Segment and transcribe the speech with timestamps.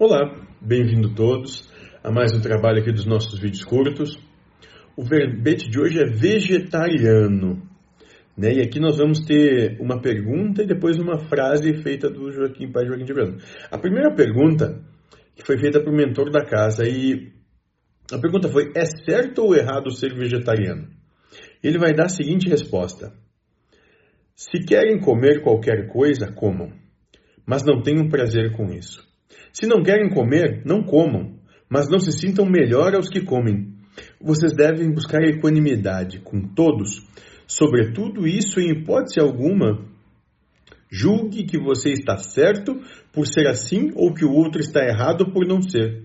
[0.00, 1.68] Olá, bem-vindo todos
[2.04, 4.16] a mais um trabalho aqui dos nossos vídeos curtos.
[4.96, 7.68] O verbete de hoje é vegetariano.
[8.36, 8.52] Né?
[8.52, 12.86] E aqui nós vamos ter uma pergunta e depois uma frase feita do Joaquim Pai
[12.86, 13.42] Joaquim de Brando.
[13.72, 14.84] A primeira pergunta
[15.34, 17.32] que foi feita para o mentor da casa e
[18.12, 20.86] a pergunta foi: é certo ou errado ser vegetariano?
[21.60, 23.12] Ele vai dar a seguinte resposta:
[24.36, 26.70] Se querem comer qualquer coisa, comam,
[27.44, 29.07] mas não tenham prazer com isso.
[29.52, 31.38] Se não querem comer, não comam,
[31.68, 33.74] mas não se sintam melhor aos que comem.
[34.20, 37.06] Vocês devem buscar equanimidade com todos.
[37.46, 39.84] Sobretudo isso, em hipótese alguma,
[40.90, 42.80] julgue que você está certo
[43.12, 46.02] por ser assim ou que o outro está errado por não ser.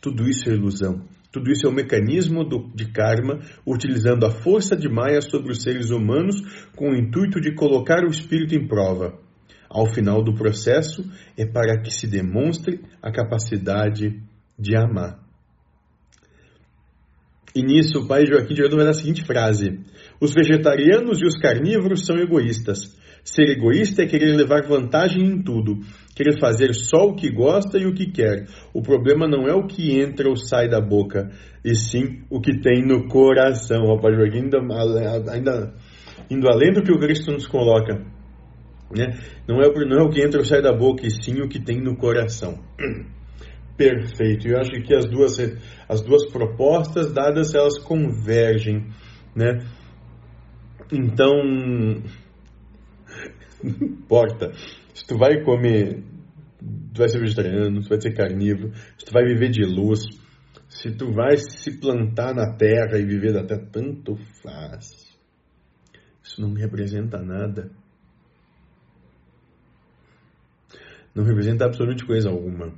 [0.00, 1.02] Tudo isso é ilusão.
[1.32, 5.62] Tudo isso é um mecanismo do, de karma, utilizando a força de Maya sobre os
[5.62, 6.40] seres humanos
[6.74, 9.16] com o intuito de colocar o espírito em prova
[9.70, 14.20] ao final do processo é para que se demonstre a capacidade
[14.58, 15.20] de amar.
[17.54, 19.80] E nisso o pai Joaquim de Arão vai dar a seguinte frase:
[20.20, 22.98] Os vegetarianos e os carnívoros são egoístas.
[23.22, 25.80] Ser egoísta é querer levar vantagem em tudo,
[26.16, 28.46] querer fazer só o que gosta e o que quer.
[28.72, 31.30] O problema não é o que entra ou sai da boca,
[31.64, 33.82] e sim o que tem no coração.
[33.84, 34.58] O pai Joaquim ainda,
[35.32, 35.74] ainda
[36.30, 38.19] indo além do que o Cristo nos coloca.
[38.90, 39.16] Né?
[39.46, 41.60] Não, é, não é o que entra ou sai da boca, e sim o que
[41.60, 42.58] tem no coração.
[43.76, 44.48] Perfeito.
[44.48, 45.38] Eu acho que as duas,
[45.88, 48.88] as duas propostas dadas, elas convergem.
[49.34, 49.64] Né?
[50.92, 51.32] Então,
[53.62, 54.52] não importa.
[54.92, 56.02] Se tu vai comer,
[56.92, 60.00] tu vai ser vegetariano, tu vai ser carnívoro, se tu vai viver de luz,
[60.68, 65.08] se tu vai se plantar na terra e viver da terra, tanto faz.
[66.22, 67.70] Isso não me representa nada.
[71.14, 72.72] Não representa absolutamente coisa alguma.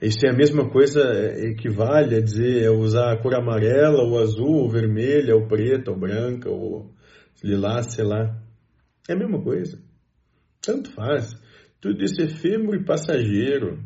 [0.00, 4.18] Isso é a mesma coisa, é, equivale a dizer, é usar a cor amarela, ou
[4.18, 6.94] azul, ou vermelha, ou preta, ou branca, ou
[7.42, 8.40] lilás, sei lá.
[9.08, 9.82] É a mesma coisa.
[10.60, 11.32] Tanto faz.
[11.80, 13.82] Tudo isso é efêmero e passageiro.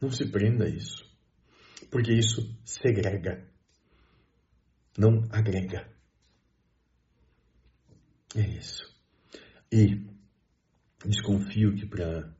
[0.00, 1.04] Não se prenda a isso.
[1.90, 3.44] Porque isso segrega.
[4.96, 5.86] Não agrega.
[8.36, 8.88] É isso.
[9.72, 10.06] E
[11.04, 12.32] desconfio que para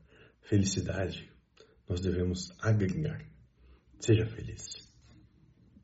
[0.42, 1.30] felicidade,
[1.88, 3.24] nós devemos agregar.
[3.98, 4.89] Seja feliz.